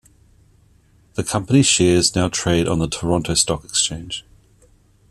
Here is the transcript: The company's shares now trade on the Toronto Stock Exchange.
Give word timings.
The 1.13 1.23
company's 1.23 1.67
shares 1.67 2.15
now 2.15 2.27
trade 2.27 2.67
on 2.67 2.79
the 2.79 2.87
Toronto 2.87 3.35
Stock 3.35 3.63
Exchange. 3.65 4.25